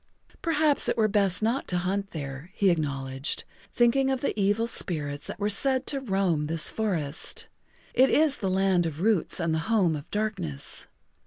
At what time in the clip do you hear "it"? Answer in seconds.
0.89-0.97, 7.93-8.09